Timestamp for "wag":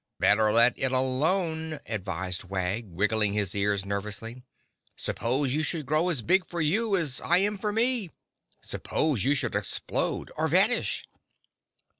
2.45-2.87